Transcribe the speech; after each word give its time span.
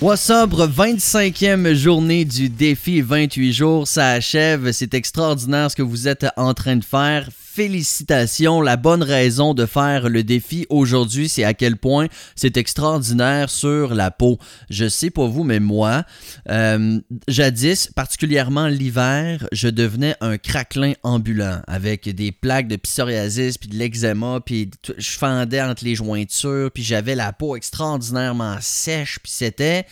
Sobre 0.00 0.66
25e 0.66 1.74
journée 1.74 2.24
du 2.24 2.48
défi 2.48 3.02
28 3.02 3.52
jours, 3.52 3.86
ça 3.86 4.08
achève. 4.08 4.72
C'est 4.72 4.94
extraordinaire 4.94 5.70
ce 5.70 5.76
que 5.76 5.82
vous 5.82 6.08
êtes 6.08 6.26
en 6.38 6.54
train 6.54 6.76
de 6.76 6.84
faire 6.84 7.28
félicitations. 7.52 8.60
La 8.60 8.76
bonne 8.76 9.02
raison 9.02 9.54
de 9.54 9.66
faire 9.66 10.08
le 10.08 10.22
défi 10.22 10.66
aujourd'hui, 10.70 11.28
c'est 11.28 11.42
à 11.42 11.52
quel 11.52 11.76
point 11.76 12.06
c'est 12.36 12.56
extraordinaire 12.56 13.50
sur 13.50 13.92
la 13.92 14.12
peau. 14.12 14.38
Je 14.68 14.88
sais 14.88 15.10
pas 15.10 15.26
vous, 15.26 15.42
mais 15.42 15.58
moi, 15.58 16.04
euh, 16.48 17.00
jadis, 17.26 17.88
particulièrement 17.88 18.68
l'hiver, 18.68 19.48
je 19.50 19.66
devenais 19.66 20.14
un 20.20 20.38
craquelin 20.38 20.92
ambulant 21.02 21.60
avec 21.66 22.08
des 22.08 22.30
plaques 22.30 22.68
de 22.68 22.76
psoriasis, 22.76 23.58
puis 23.58 23.68
de 23.68 23.74
l'eczéma, 23.74 24.40
puis 24.44 24.70
je 24.96 25.10
fendais 25.10 25.60
entre 25.60 25.84
les 25.84 25.96
jointures, 25.96 26.70
puis 26.72 26.84
j'avais 26.84 27.16
la 27.16 27.32
peau 27.32 27.56
extraordinairement 27.56 28.58
sèche, 28.60 29.18
puis 29.20 29.32
c'était 29.32 29.86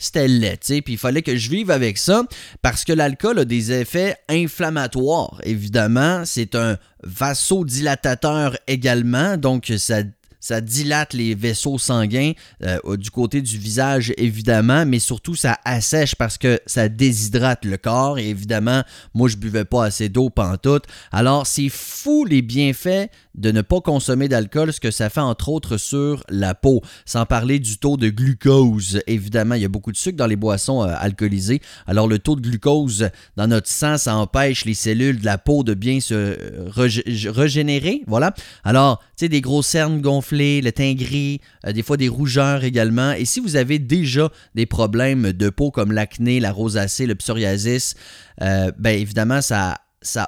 c'était 0.00 0.28
laid, 0.28 0.56
puis 0.82 0.94
il 0.94 0.98
fallait 0.98 1.20
que 1.20 1.36
je 1.36 1.50
vive 1.50 1.70
avec 1.70 1.98
ça 1.98 2.24
parce 2.62 2.84
que 2.84 2.92
l'alcool 2.92 3.40
a 3.40 3.44
des 3.44 3.70
effets 3.70 4.16
inflammatoires. 4.30 5.38
Évidemment, 5.44 6.22
c'est 6.24 6.54
un 6.54 6.78
vasodilatateur 7.02 8.56
également, 8.66 9.36
donc 9.36 9.72
ça 9.78 10.02
ça 10.40 10.60
dilate 10.60 11.12
les 11.12 11.34
vaisseaux 11.34 11.78
sanguins 11.78 12.32
euh, 12.62 12.96
du 12.96 13.10
côté 13.10 13.42
du 13.42 13.58
visage 13.58 14.12
évidemment, 14.16 14.84
mais 14.86 14.98
surtout 14.98 15.34
ça 15.34 15.58
assèche 15.64 16.14
parce 16.14 16.38
que 16.38 16.58
ça 16.66 16.88
déshydrate 16.88 17.64
le 17.64 17.76
corps 17.76 18.18
et 18.18 18.28
évidemment, 18.28 18.82
moi 19.14 19.28
je 19.28 19.36
buvais 19.36 19.64
pas 19.64 19.84
assez 19.84 20.08
d'eau 20.08 20.30
pantoute. 20.30 20.84
Alors 21.12 21.46
c'est 21.46 21.68
fou 21.68 22.24
les 22.24 22.42
bienfaits 22.42 23.10
de 23.34 23.50
ne 23.52 23.62
pas 23.62 23.80
consommer 23.80 24.28
d'alcool, 24.28 24.72
ce 24.72 24.80
que 24.80 24.90
ça 24.90 25.08
fait 25.08 25.20
entre 25.20 25.48
autres 25.48 25.76
sur 25.76 26.24
la 26.28 26.54
peau. 26.54 26.82
Sans 27.04 27.26
parler 27.26 27.58
du 27.58 27.78
taux 27.78 27.96
de 27.96 28.08
glucose. 28.08 29.00
Évidemment, 29.06 29.54
il 29.54 29.62
y 29.62 29.64
a 29.64 29.68
beaucoup 29.68 29.92
de 29.92 29.96
sucre 29.96 30.16
dans 30.16 30.26
les 30.26 30.36
boissons 30.36 30.82
euh, 30.82 30.92
alcoolisées. 30.98 31.60
Alors 31.86 32.08
le 32.08 32.18
taux 32.18 32.36
de 32.36 32.40
glucose 32.40 33.08
dans 33.36 33.46
notre 33.46 33.68
sang, 33.68 33.98
ça 33.98 34.16
empêche 34.16 34.64
les 34.64 34.74
cellules 34.74 35.20
de 35.20 35.24
la 35.24 35.38
peau 35.38 35.62
de 35.62 35.74
bien 35.74 36.00
se 36.00 36.36
régénérer. 37.30 38.02
Voilà. 38.06 38.34
Alors, 38.64 38.98
tu 39.16 39.24
sais, 39.24 39.28
des 39.28 39.40
grosses 39.40 39.66
cernes 39.66 40.00
gonflées, 40.00 40.29
le 40.36 40.70
teint 40.70 40.94
gris, 40.94 41.40
euh, 41.66 41.72
des 41.72 41.82
fois 41.82 41.96
des 41.96 42.08
rougeurs 42.08 42.64
également. 42.64 43.12
Et 43.12 43.24
si 43.24 43.40
vous 43.40 43.56
avez 43.56 43.78
déjà 43.78 44.30
des 44.54 44.66
problèmes 44.66 45.32
de 45.32 45.50
peau 45.50 45.70
comme 45.70 45.92
l'acné, 45.92 46.40
la 46.40 46.52
rosacée, 46.52 47.06
le 47.06 47.14
psoriasis, 47.14 47.94
euh, 48.42 48.70
ben 48.78 48.98
évidemment, 48.98 49.40
ça 49.42 49.78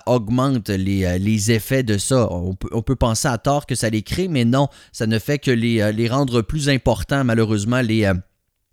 augmente 0.07 0.69
les, 0.69 1.05
euh, 1.05 1.19
les, 1.19 1.51
effets 1.51 1.83
de 1.83 1.99
ça. 1.99 2.31
On 2.31 2.55
peut, 2.55 2.69
on 2.73 2.83
peut, 2.83 2.97
penser 2.97 3.29
à 3.29 3.39
tort 3.39 3.67
que 3.67 3.75
ça 3.75 3.89
les 3.91 4.03
crée, 4.03 4.29
mais 4.29 4.45
non, 4.45 4.69
ça 4.93 5.07
ne 5.07 5.19
fait 5.19 5.39
que 5.39 5.51
les, 5.51 5.81
euh, 5.81 5.93
les 5.93 6.09
rendre 6.09 6.43
plus 6.43 6.69
importants, 6.69 7.25
malheureusement, 7.25 7.81
les 7.81 8.11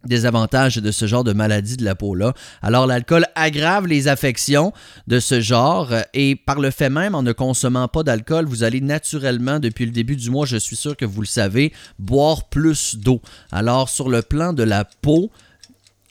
euh, 0.04 0.08
désavantages 0.08 0.78
de 0.78 0.92
ce 0.92 1.06
genre 1.06 1.24
de 1.24 1.34
maladie 1.34 1.78
de 1.78 1.86
la 1.86 1.96
peau-là. 1.96 2.34
Alors 2.62 2.88
l'alcool 2.88 3.26
aggrave 3.36 3.88
les 3.88 4.08
affections 4.08 4.74
de 5.08 5.20
ce 5.20 5.42
genre 5.42 5.94
et 6.14 6.36
par 6.36 6.60
le 6.60 6.72
fait 6.72 6.90
même, 6.90 7.16
en 7.16 7.24
ne 7.24 7.32
consommant 7.32 7.88
pas 7.88 8.04
d'alcool, 8.04 8.46
vous 8.46 8.64
allez 8.64 8.82
naturellement, 8.82 9.60
depuis 9.60 9.86
le 9.86 9.92
début 9.92 10.16
du 10.16 10.30
mois, 10.30 10.46
je 10.46 10.58
suis 10.58 10.76
sûr 10.76 10.96
que 10.96 11.06
vous 11.06 11.22
le 11.22 11.28
savez, 11.28 11.74
boire 11.98 12.50
plus 12.50 12.96
d'eau. 12.96 13.22
Alors 13.52 13.90
sur 13.90 14.10
le 14.10 14.22
plan 14.22 14.54
de 14.54 14.64
la 14.64 14.86
peau, 14.86 15.30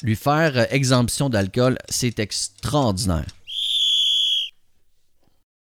lui 0.03 0.17
faire 0.17 0.73
exemption 0.73 1.29
d'alcool, 1.29 1.77
c'est 1.89 2.19
extraordinaire. 2.19 3.27